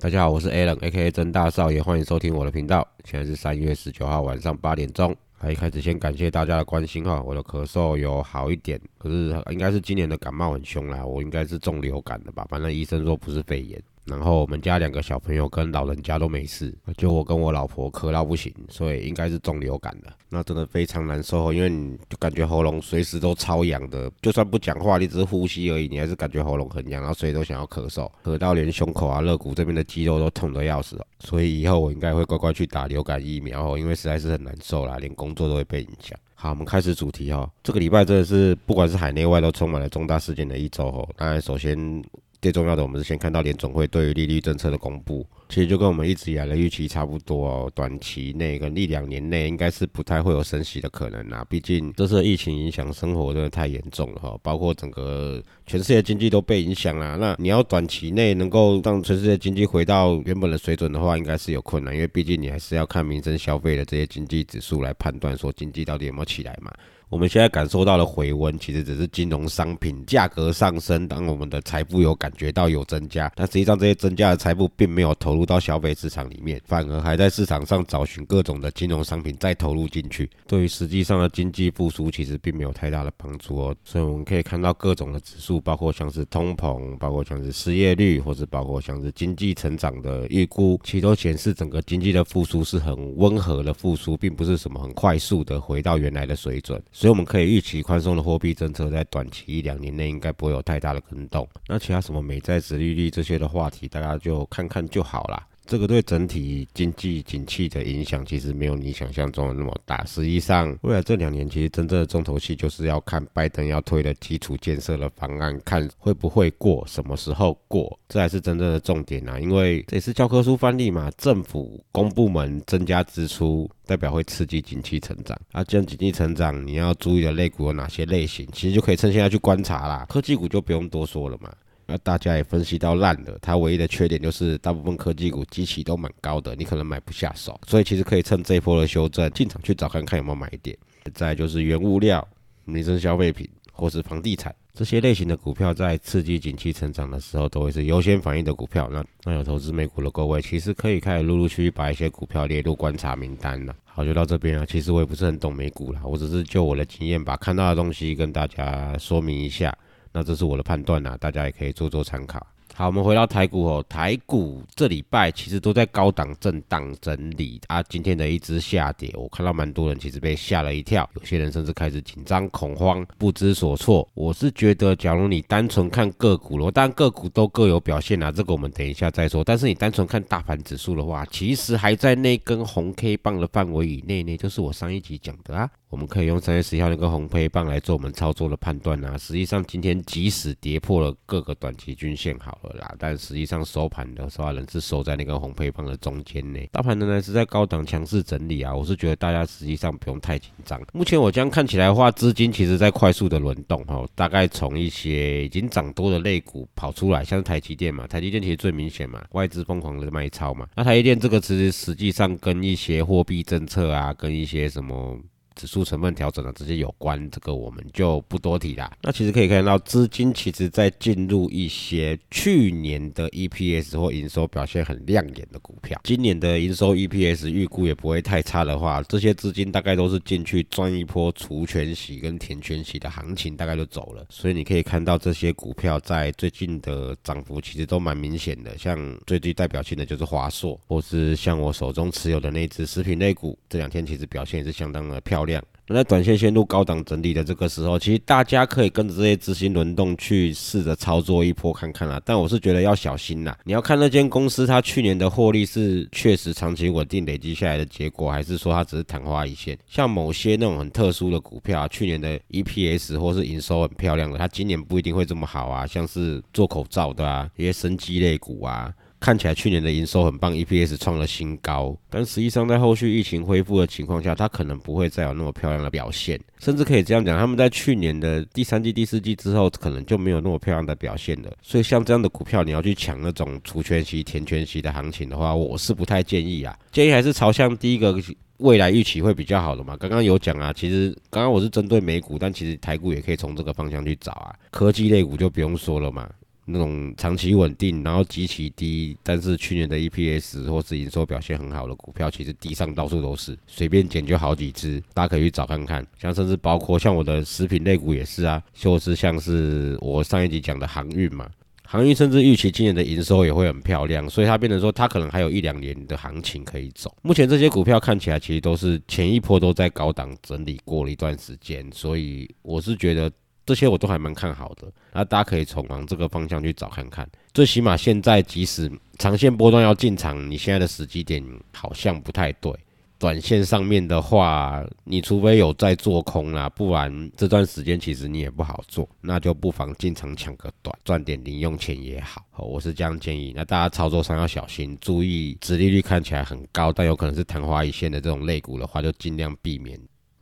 [0.00, 1.10] 大家好，我是 Alan，A.K.A.
[1.10, 2.86] 真大少爷，欢迎收听我的频道。
[3.02, 5.12] 现在是三月十九号晚上八点钟。
[5.36, 13.82] 还一开始先感谢大家的关心哈，我的咳嗽有好一点，可是应该是今年的感冒很凶啦，我应该是中流感的吧，反正医生说不是肺炎。
[14.08, 20.12] 然后我们家两个小朋友跟老人家都没事，就我跟我老婆咳到不行，所以应该是中流感的。
[20.30, 30.98] 那真的非常难受，因为你就感觉喉咙随时都超痒的，就算不讲话，你只是呼吸而已，你还是感觉喉咙很痒，然后随时都想要咳嗽，咳到连胸口啊、肋骨这边的肌肉都痛得要死。
[31.20, 36.18] 所以以后我应该会乖乖去打流感疫苗哦，因为实在是很难受啦，连工作都会被影响。
[36.34, 41.08] 好，我们开始主题哈，这个礼拜真的是不管是海内外都充满了重大事件的一周哦。
[41.16, 42.02] 当然，首先。
[42.40, 45.26] 最重要的，我们是先看到联总会对于利率政策的公布。
[45.48, 51.44] 其实就跟我们一直以来的预期差不多哦，短期内跟一两年内应该是不太会有升息的可能啊。
[51.48, 57.18] 毕竟这次疫情影响生活真的太严重了哈，包括整个全世界经济都被影响了。
[57.18, 66.72] 那你要短期内能够让全世界经济回到原本的水准的话，应该是有困难，因为毕竟你还是要看民生消费的这些经济指数来判断说经济到底有没有起来嘛。
[67.10, 83.74] 我们现在感受到的回温，其实只是金融商品价格上升，当我们的财富有感觉到有增加，但实际上这些增加的财富并没有投入到消费市场里面，反而还在市场上找寻各种的金融商品再投入进去，对于实际上的经济复苏其实并没有太大的帮助哦。
[83.84, 96.82] 所以我们可以看到各种的指数，包括像是通膨，包括像是失业率，或是包括像是经济成长的预估，其实都显示整个经济的复苏是很温和的复苏，并不是什么很快速的回到原来的水准。
[96.92, 101.48] 所以我们可以预期宽松的货币政策在短期一两年内应该不会有太大的跟动。
[101.66, 105.44] 那其他什么美债、殖利率这些的话题，大家就看看就好啦。
[105.68, 110.02] 这个对整体经济景气的影响其实没有你想象中的那么大。
[110.06, 119.38] 实际上，未来这两年其实真正的重头戏就是要看拜登要推的基础建设的方案，看会不会过，什么时候过，这才是真正的重点啊！
[119.38, 125.38] 因为这也是教科书范例嘛，政府公部门增加支出，代表会刺激景气成长。
[125.52, 128.48] 啊，既然景气成长，你要注意的类股有哪些类型？
[128.54, 130.06] 其实就可以趁现在去观察啦。
[130.08, 131.52] 科技股就不用多说了嘛。
[131.90, 140.76] 那大家也分析到烂了，它唯一的缺点就是大部分科技股基期都蛮高的，你可能买不下手，所以其实可以趁这一波的修正进场去找看看有没有买点。
[141.14, 142.28] 再就是原物料、
[142.66, 148.90] 民生消费品或是房地产这些类型的股票，在刺激景气成长的时候，都会是优先反应的股票。
[148.92, 153.74] 那那有投资美股的各位，其实可以开始陆陆续续把一些股票列入观察名单了。
[153.86, 154.66] 好，就到这边了。
[154.66, 159.74] 其实我也不是很懂美股啦，我只是就我的经验，把看到的东西跟大家说明一下。
[160.12, 162.46] 那这是我的判断呐，大家也可以做做参考。
[162.74, 167.82] 好，我们回到台股哦，台股这礼拜其实都在高档震荡整理啊。
[167.82, 174.08] 今天的一只下跌，我看到蛮多人其实被吓了一跳，有些人甚至开始紧张恐慌，不知所措。
[174.14, 179.42] 我是觉得，假如你单纯看个股了，当然个股都各有表现啊，这个我们等一下再说。
[179.42, 185.68] 但是你单纯看大盘指数的话，其实还在那根红 K 棒的范围以内呢，就是我上一集讲的啊。
[185.90, 189.16] 我们可以用三月十一号那个红 K 棒来做我们操作的判断啊。
[189.16, 196.60] 实际上今天即使跌破了各个短期均线好了啦，但实际上收盘的时候仍是收在那根红 K 棒的中间呢。
[196.72, 198.74] 大盘仍然是在高档强势整理啊。
[198.74, 200.78] 我是觉得大家实际上不用太紧张。
[200.92, 210.68] 目前我这样看起来的话，资金其实在快速的轮动哈，大概从一些已经涨多的类股跑出来，像是台积电嘛，台积电其实最明显嘛，外资疯狂的卖超嘛。
[210.76, 215.18] 那台积电这个其实实际上跟一些货币政策啊，跟一些什么。
[215.58, 218.90] 指数成分调整的这些有关，这个我们就不多提啦。
[219.02, 234.24] 那其实可以看到，资金其实在进入一些去年的 EPS 或营收表现很亮眼的股票，今年的营收 EPS 预估也不会太差的话，这些资金大概都是进去赚一波除权息跟填权息的行情，大概就走了。
[234.30, 238.96] 所以你可以看到这些股票在最近的涨幅其实都蛮明显的，像
[239.26, 245.47] 最具代表性的就是华硕，或是像我手中持有的那只食品类股，这两天其实表现也是相当的漂亮。
[245.90, 252.20] 那在短线陷入高档整理的这个时候，其实大家可以跟着这些资金轮动去试着操作一波看看啦。
[252.26, 259.78] 但我是觉得要小心啦，你要看那间公司它去年的获利是确实长期稳定累积下来的结果，还是说它只是昙花一现？
[259.86, 265.86] 像某些那种很特殊的股票，去年的 EPS 或是营收很漂亮的，它今年不一定会这么好啊。
[265.86, 268.92] 像是做口罩的啊，一些生机类股啊。
[269.20, 281.52] 看起来去年的营收很棒，EPS 创了新高，但实际上在后续疫情恢复的情况下，它可能不会再有那么漂亮的表现，甚至可以这样讲，他们在去年的第三季、第四季之后，可能就没有那么漂亮的表现了。
[281.62, 286.78] 所以像这样的股票，你要去抢那种除权息、填权息的行情的话，我是不太建议啊。
[286.92, 288.16] 建议还是朝向第一个
[288.58, 289.96] 未来预期会比较好的嘛。
[289.96, 294.54] 刚刚有讲啊，其实刚刚我是针对美股，但其实台股也可以从这个方向去找啊。
[294.70, 296.30] 科技类股就不用说了嘛。
[296.70, 306.06] 那种长期稳定，然后极其低，但是去年的 EPS 或是营收表现很好的股票，其实地上到处都是，随便捡就好几只，大家可以去找看看。
[306.20, 311.48] 像甚至包括像我的食品类股也是啊，就是像是我上一集讲的航运嘛，
[311.84, 317.16] 航运甚至预期今年的营收也会很漂亮，所以它变成说它可能还有一两年的行情可以走。
[317.22, 323.30] 目前这些股票看起来其实都是前一波都在高档整理过了一段时间，所以我是觉得。
[323.68, 327.28] 这些我都还蛮看好的，那大家可以从往这个方向去找看看。
[327.52, 331.44] 最起码现在，即使长线波段要进场，你现在的时机点
[331.74, 332.72] 好像不太对。
[333.18, 342.42] 短线上面的话，你除非有在做空啦，不然这段时间其实你也不好做，那就不妨进场抢个短，赚点零用钱也好。
[342.56, 343.52] 我是这样建议。
[343.54, 350.00] 那大家操作上要小心，注意，殖利率看起来很高，但有可能是昙花一现的这种类股的话，就尽量避免。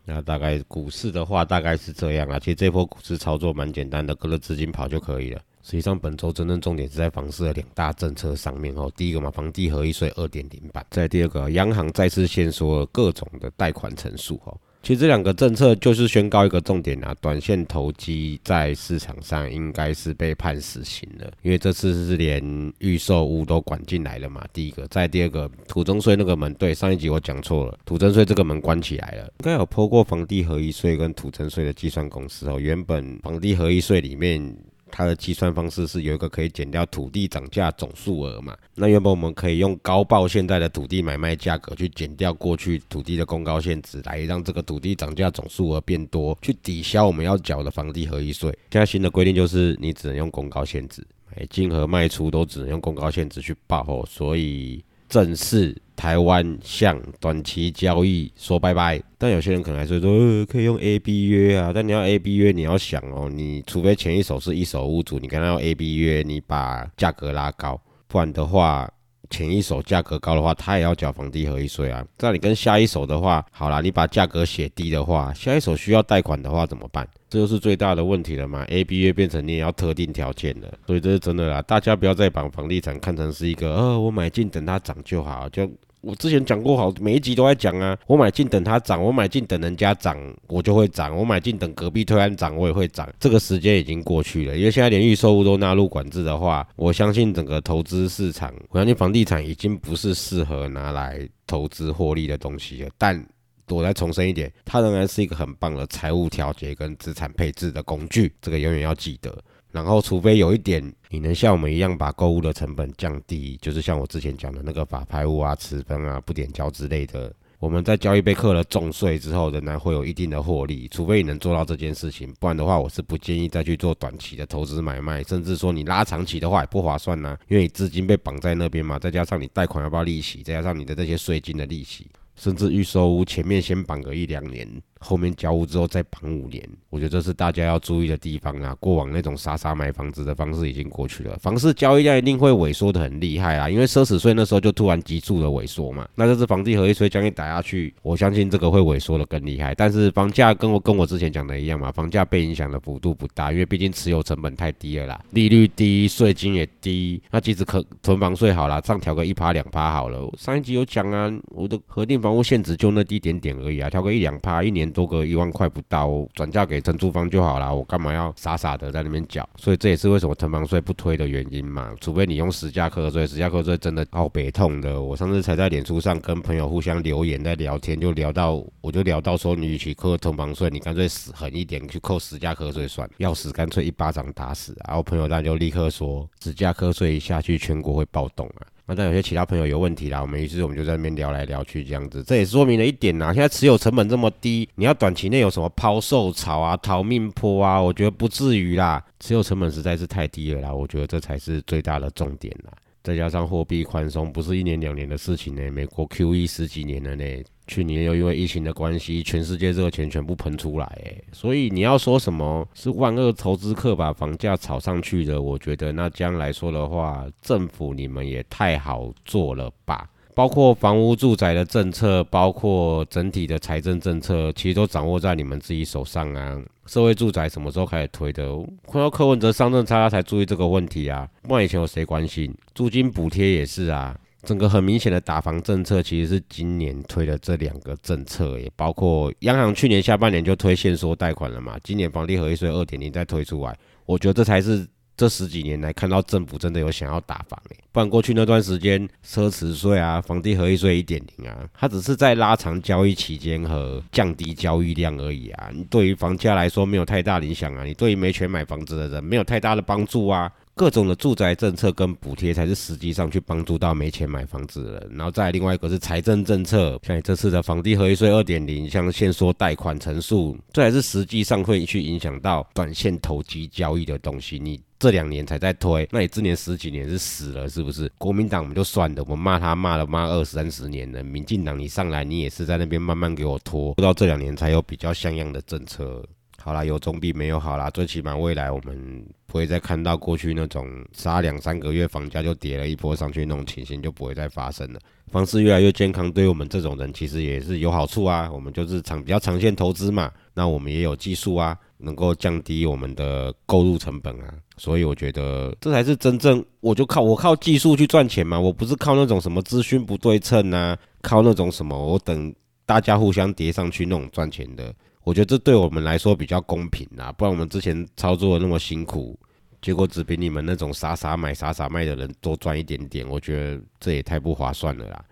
[0.09, 2.39] 那大概股市的话，大概是这样啊。
[2.39, 5.41] 其实这波股市操作蛮简单的，跟着资金跑就可以了。
[5.65, 8.89] 实际上，本周真正重点是在房市的两大政策上面哦。
[8.97, 14.57] 第一个嘛，房地合一税二点零版；再第二个，央行再次限缩各种的贷款陈述哦。
[14.87, 24.47] 其实这两个政策就是宣告一个重点啊，短线投机在市场上应该是被判死刑了，因为这次是连预售屋都管进来了嘛。
[24.53, 29.25] 第一个，再第二个，土增税那个门，对，上一集我讲错了，土增税这个门关起来了。
[29.25, 34.57] 应该有破过房地合一税跟土增税的计算公式哦，原本房地合一税里面。
[34.91, 38.57] 它的计算方式是有一个可以减掉土地涨价总数额嘛？
[38.75, 48.51] 那原本我们可以用高报现在的土地买卖价格去减掉过去土地的公告限值，来让这个土地涨价总数额变多，去抵消我们要缴的房地合一税。
[48.71, 51.05] 现在新的规定就是你只能用公告限值，
[51.37, 55.77] 买进和卖出都只能用公告限值去报哦，所以正式。
[55.97, 61.73] 台湾向短期交易说拜拜，但有些人可能还是说，呃，可以用 A B 约啊。
[61.75, 68.89] 但你要 A B 约，你要想哦，你除非前一手是一手屋主，你跟他要 A B 约，你把价格拉高，不然的话。
[69.29, 72.07] 前一手价格高的话，他也要缴房地合一税啊。
[72.17, 77.05] 这样你跟下一手的话，好啦，你把价格写低的话，下一手需要贷款的话怎么办？
[77.29, 78.63] 这就是最大的问题了嘛。
[78.69, 81.61] A、B 约变成你也要特定条件了，所以这是真的啦。
[81.61, 85.69] 大家不要再把房地产看成是一个，呃，我买进等它涨就好，就。
[86.07, 87.99] 我之前讲过好，每一集都在讲啊。
[88.07, 90.17] 我买进等它涨，我买进等人家涨，
[90.47, 91.17] 我就会涨。
[91.17, 93.13] 我买进等隔壁推案涨，我也会涨。
[93.19, 102.91] 这个时间已经过去了，因为现在连预售物都纳入管制的话，我相信整个投资市场，我相信房地产已经不是适合拿来投资获利的东西了。
[102.97, 103.21] 但
[103.67, 109.37] 我再重申一点，它仍然是一个很棒的财务调节跟资产配置的工具，这个永远要记得。
[109.77, 120.89] 然后，除非有一点你能像我们一样把购物的成本降低，就是像我之前讲的那个法拍物啊、持分啊、不点交之类的，我们在交易被扣了重税之后，仍然会有一定的获利。
[120.89, 134.67] 除非你能做到这件事情，不然的话，我是不建议再去做短期的投资买卖，甚至说你拉长期的话也不划算呐，因为你资金被绑在那边嘛，再加上你贷款要不要利息，再加上你的这些税金的利息，甚至预收前面先绑个一两年。
[135.07, 138.75] 后面交屋之后再绑五年，我觉得这是大家要注意的地方啊。
[138.81, 143.71] 过往那种傻傻买房子的方式已经过去了，房市交易量一定会萎缩的很厉害啊。
[143.71, 149.73] 因为奢侈税那时候就突然急速的萎缩嘛，那这次房地合一税将一打下去，我相信这个会萎缩的更厉害。
[149.77, 157.23] 但是房价跟我跟我之前讲的一样嘛，房价被影响的幅度不大，因为毕竟持有成本太低了啦，利率低，税金也低。
[157.31, 160.29] 那即使可囤房税好了，上调个一趴两趴好了。
[160.37, 164.93] 上一集有讲啊，我的核定房屋限值就那低点点而已啊，调个一两趴，一年。
[164.97, 169.47] 多个一万块不到，转嫁给承租方就好了，我干嘛要傻傻的在那边缴？
[169.59, 171.95] 所以这也是为什么囤房税不推的原因嘛。
[172.01, 175.03] 除非你用实价课税，实价课税真的好悲痛的。
[175.03, 184.75] 我上次才在脸书上跟朋友互相留言在聊天，就聊到我就聊到说，你与其扣囤房税，你干脆死狠一点去扣实价课税算，要死干脆一巴掌打死。
[184.89, 188.65] 然后朋友那就立刻说，实价课税一下去，全国会暴动啊。
[188.89, 202.73] 那但有些其他朋友有问题啦，我们于是我们就在那边聊来聊去这样子，这也说明了一点呐，现在持有成本这么低，你要短期内有什么抛售潮啊、逃命坡啊，我觉得不至于啦，持有成本实在是太低了啦，我觉得这才是最大的重点啦。
[203.07, 205.71] 再加上货币宽松，不是一年两年的事情呢。
[205.71, 207.25] 美国 QE 十几年了呢，
[207.69, 220.11] 去年又因为疫情的关系，全世界热钱全部喷出来，诶，所以你要说什么是万恶投资客把房价炒上去的，我觉得那将来说的话，政府你们也太好做了吧。
[220.37, 226.61] 包括房屋住宅的政策，包括整体的财政政策，其实都掌握在你们自己手上啊。
[226.85, 228.47] 社会住宅什么时候开始推的？
[228.87, 231.27] 看到柯文哲上任，他才注意这个问题啊。
[231.45, 232.55] 不然以前有谁关心？
[232.75, 234.15] 租金补贴也是啊。
[234.43, 241.79] 整个很明显的打房政策，其实是今年推的这两个政策，也包括央行去年下半年就推限缩贷款了嘛。
[241.83, 243.75] 今年房地合一税二点零再推出来，
[244.05, 244.87] 我觉得这才是。
[245.17, 255.71] 这十几年来看到政府真的有想要打房诶，不然过去那段时间奢侈税啊、房地合一税一点零啊，它只是在拉长交易期间和降低交易量而已啊。
[255.73, 260.53] 你对于房价来说没有太大影响啊，你对于没钱买房子的人没有太大的帮助啊。
[260.79, 274.59] 各种的住宅政策跟补贴才是实际上去帮助到没钱买房子的人，然后再另外一个是财政政策，像你这次的房地合一税二点零，像限缩贷款成数，这还是实际上会去影响到短线投机交易的东西。
[274.59, 278.13] 你这两年才在推，那你之年十几年是死了是不是？
[278.19, 286.23] 国民党我们就算了，我们骂他骂了骂二三十年了，民进党你上来你也是在那边慢慢给我拖，到这两年才有比较像样的政策。
[286.67, 287.89] 好啦，有总比没有好啦。
[287.91, 294.99] 最起码未来我们不会再看到过去那种杀两三个月房价就跌了一波上去那种情形，就不会再发生了。
[295.29, 298.51] 方式越来越健康，对于我们这种人其实也是有好处啊。
[298.51, 304.53] 我们就是长比较长线投资嘛，那我们也有技术啊，能够降低我们的购入成本啊。
[304.77, 312.53] 所以我觉得这才是真正，我就靠我靠技术去赚钱嘛，我不是靠那种什么资讯不对称啊，靠那种什么我等
[312.85, 314.93] 大家互相叠上去那种赚钱的。
[315.27, 319.37] 我觉得这对我们来说比较公平啦，不然我们之前操作那么辛苦，
[319.83, 325.25] 结果只比你们那种傻傻买傻傻卖的人多赚一点点，我觉得这也太不划算了啦。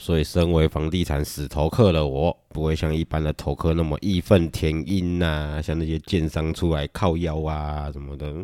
[0.00, 8.34] 所以，身为房地产死头客的我，不会像一般的头客那么义愤填膺呐，像那些建商出来靠腰啊什么的，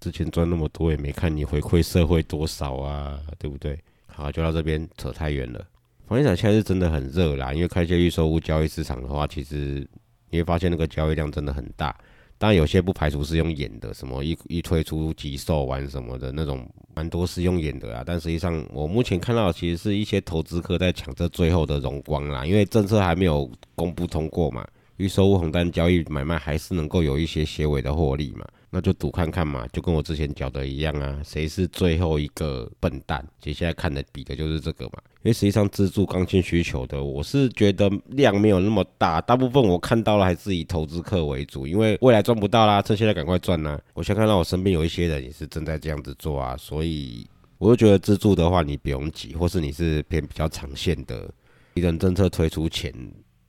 [0.00, 3.78] 之前赚那么多也没看你回馈社会多少啊，对不对？
[4.08, 5.64] 好，就到这边扯太远了。
[6.08, 9.86] 房地产现在是真的很热啦，因为开些预售屋交易市场的话，其实。
[10.34, 11.96] 你会发现那个交易量真的很大，
[12.38, 18.02] 当然有些不排除是用演的，什么一一推出急售完什么的那种，蛮多是用演的啊。
[18.04, 28.44] 但实际上，我目前看到其实是一些投资客在抢这最后的荣光啦，因为政策还没有公布通过嘛，预售屋红单交易买卖还是能够有一些些微的获利嘛。
[28.76, 33.24] 那就赌看看嘛，就跟我之前讲的一样啊，谁是最后一个笨蛋？
[33.40, 34.94] 接下来看的比的就是这个嘛。
[35.22, 43.80] 因为实际上资助刚性需求的，我是觉得量没有那么大，大部分我看到了还是以投资客为主，因为未来赚不到啦，趁现在赶快赚啦。
[43.92, 47.24] 我先看到我身边有一些人也是正在这样子做啊，所以
[47.58, 51.32] 我就觉得资助的话你不用急，或是你是偏比较长线的，
[51.74, 52.92] 一人政策推出前。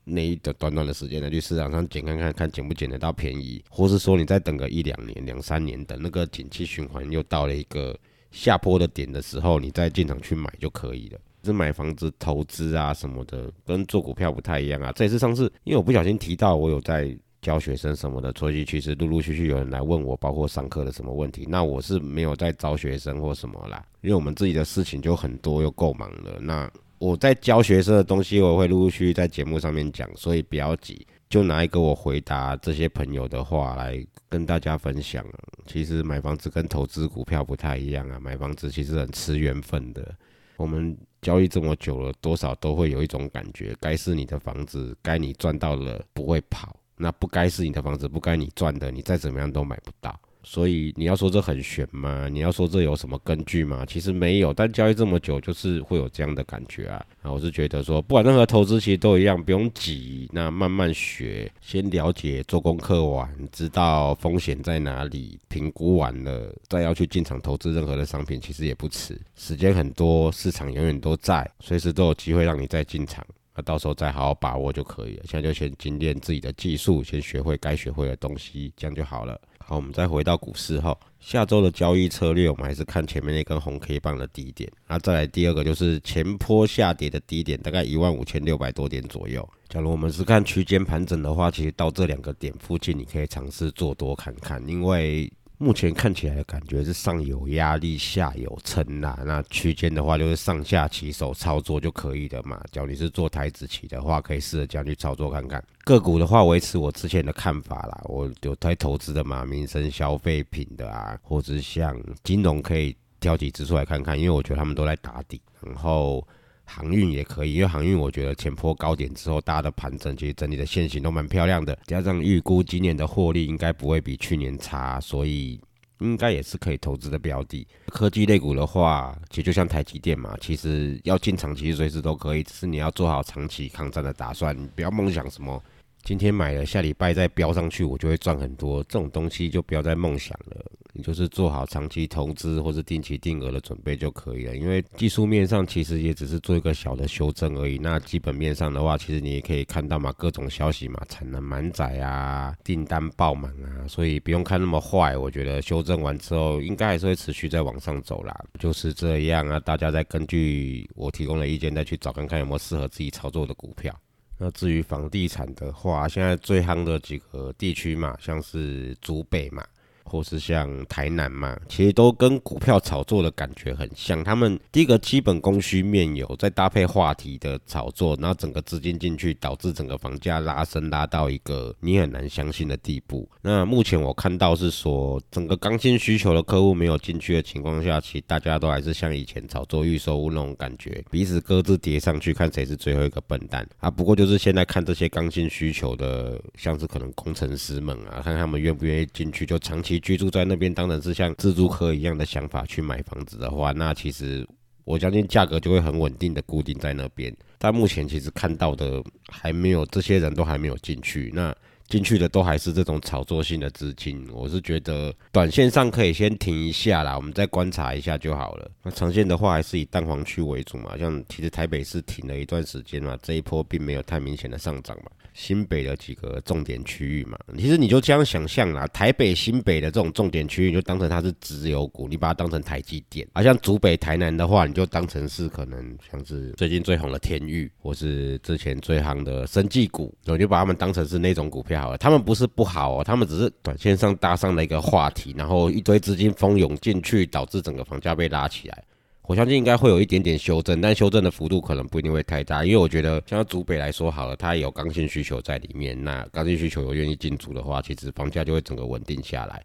[0.06, 7.98] 那一的短短的时间呢，去市场上捡看看看捡不捡得到便宜，或是说你再等个一两年、两三年，等那个景气循环又到了一个
[8.32, 11.20] 下坡的点的时候，你再进场去买就可以了。
[11.44, 14.92] 是买房子投资啊什么的，跟做股票不太一样啊。
[14.94, 21.46] 这也是上次因为我不小心提到我有在教学生什么的，所以其实陆陆续续有人来问我，包括上课的什么问题。
[21.48, 26.40] 那我是没有在招学生或什么啦，因为我们自己的事情就很多又够忙了。
[26.40, 35.26] 那我在教学生的东西，我会陆陆续续在节目上面讲，所以不要急，就拿一个我回答这些朋友的话来跟大家分享。
[35.66, 40.16] 其实买房子跟投资股票不太一样啊，买房子其实很吃缘分的。
[40.58, 50.18] 我们交易这么久了，多少都会有一种感觉，该是你的房子，该你赚到了不会跑，那不该是你的房子，不该你赚的，你再怎么样都买不到。
[50.46, 52.30] 所以你要说这很悬吗？
[52.30, 53.84] 你要说这有什么根据吗？
[53.86, 57.04] 其实没有，但交易这么久，就是会有这样的感觉啊。
[57.24, 69.20] 啊，我是觉得说，不管任何投资其实都一样，不用急，那慢慢学，先了解，做功课完，知道风险在哪里，评估完了，再要去进场投资任何的商品，其实也不迟。
[69.36, 73.26] 时间很多，市场永远都在，随时都有机会让你再进场，
[73.56, 75.24] 那到时候再好好把握就可以了。
[75.28, 79.40] 现在就先精炼自己的技术，先学会该学会的东西，这样就好了。
[79.58, 80.96] 好，我们再回到股市后。
[81.20, 84.72] 下周的交易策略，我们还是看前面那根红 K 棒的低点。
[84.88, 89.48] 那再来第二个就是前坡下跌的低点，大概一万五千六百多点左右。
[89.68, 99.18] 假如我们是看区间盘整的话，其实到这两个点附近，你可以尝试做多看看，因为目前看起来的感觉是上有压力，下有撑呐。
[99.26, 102.62] 那区间的话，就是上下起手操作就可以的嘛。
[102.72, 105.64] 假如你是做台子起的话，可以试着这样去操作看看。
[105.84, 108.02] 个股的话，维持我之前的看法啦。
[108.06, 115.42] 我有在投资的嘛，民生消费品的啊，或者像金融可以挑几只出来看看，因为我觉得他们都在打底。
[115.62, 116.28] 然后。
[116.66, 125.60] 航运也可以，因为航运我觉得前坡高点之后，大家的盘整其实整体的线型都蛮漂亮的，加上预估今年的获利应该不会比去年差，所以
[126.00, 127.66] 应该也是可以投资的标的。
[127.88, 135.64] 科技类股的话，其实就像台积电嘛，其实要进场其实随时都可以，只是你要做好长期抗战的打算，你不要梦想什么。
[136.04, 138.84] 今天买了，下礼拜再飙上去，我就会赚很多。
[138.84, 140.66] 这种东西就不要再梦想了，
[141.06, 144.56] 就是做好长期投资或是定期定额的准备就可以了。
[144.56, 147.78] 因为技术面上其实也只是做一个小的修正而已。
[147.78, 155.16] 那基本面上的话，其实你也可以看到嘛，各种消息嘛，产能满载啊，订单爆满啊，所以不用看那么坏。
[155.16, 158.36] 我觉得修正完之后，应该还是会持续在往上走啦。
[158.58, 163.96] 就是这样啊，大家再根据我提供的意见再去找看看有没有适合自己操作的股票。
[164.40, 169.64] 那至于房地产的话，现在最夯的几个地区嘛，像是竹北嘛。
[170.06, 174.24] 或是像台南嘛，其实都跟股票炒作的感觉很像。
[174.24, 183.28] 他们第一个基本供需面有，再搭配话题的炒作，然后整个资金进去，导致整个房价拉升拉到一个你很难相信的地步。
[183.42, 193.90] 那目前我看到是说，整个刚性需求的客户没有进去的情况下，其实大家都还是像以前炒作预售屋那种感觉，彼此各自叠上去，看谁是最后一个笨蛋啊。
[193.90, 199.95] 不过就是现在看这些刚性需求的，像是可能工程师们啊，看他们愿不愿意进去，就长期。
[200.00, 204.48] 居住在那边，当然是像自住客一样的想法去买房子的话，那其实
[204.84, 207.36] 我相信价格就会很稳定的固定在那边。
[207.58, 211.32] 但目前其实看到的还没有，这些人都还没有进去。
[211.34, 211.56] 那
[211.88, 218.72] 进去的都还是这种炒作性的资金，我是觉得短线上可以先停一下啦，我们再观察一下就好了。
[218.82, 225.12] 那长线的话还是以蛋黄区为主嘛，像其实台北是停了一段时间嘛，这一波并没有太明显的上涨嘛。
[225.36, 241.98] 新北的几个重点区域嘛，其实你就这样想象啦，台北、新北的这种重点区域，就当成它是直有股，你把它当成台积电；，而像竹北、台南的话，你就当成是可能像是最近最红的天域，或是之前最夯的生技股，我就把他们当成是那种股票好了。
[241.98, 248.82] 他们不是不好哦，他们只是短线上搭上了一个话题，然后一堆资金蜂涌进去，导致整个房价被拉起来。
[249.28, 256.02] 我相信应该会有一点点修正，但修正的幅度可能不一定会太大，因为我觉得像竹北来说好了，它也有刚性需求在里面。
[256.04, 259.64] 那刚性需求有愿意进驻的话，其实房价就会整个稳定下来。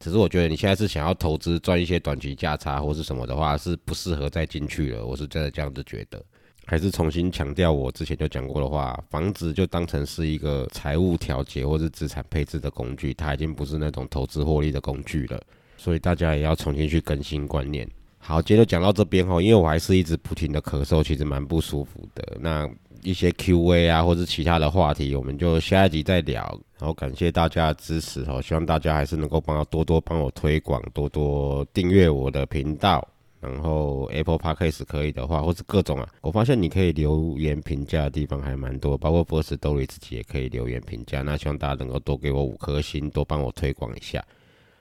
[0.00, 5.04] 只是我觉得你现在是想要投资赚一些短期价差或是什么的话，是不适合再进去了。
[5.06, 6.20] 我是真的这样子觉得。
[6.64, 15.40] 还是重新强调我之前就讲过的话，房子就当成是一个财务调节或是资产配置的工具，它已经不是那种投资获利的工具了。
[15.76, 17.86] 所以大家也要重新去更新观念。
[18.24, 22.38] 好，今天就讲到这边哈，因为我还是一直不停的咳嗽，其实蛮不舒服的。
[22.40, 22.70] 那
[23.02, 26.40] 一些 Q&A 啊，或者其他的话题，我们就下一集再聊。
[26.78, 33.06] 然后感谢大家的支持哦，希望大家还是能够帮多多帮我推广，多多订阅我的频道。
[33.40, 41.22] 然后 Apple Podcast 可以的话，或是各种啊，我发现你可以留言评价的地方还蛮多，包括 First Story 自己也可以留言评价。
[41.22, 44.24] 那希望大家能够多给我五颗星，多帮我推广一下。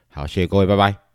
[0.09, 1.10] 好，谢谢各位，拜拜。